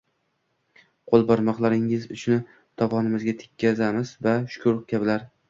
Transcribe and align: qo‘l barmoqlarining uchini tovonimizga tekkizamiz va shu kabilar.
qo‘l 1.11 1.25
barmoqlarining 1.31 2.07
uchini 2.15 2.39
tovonimizga 2.83 3.37
tekkizamiz 3.45 4.17
va 4.27 4.35
shu 4.57 4.77
kabilar. 4.95 5.31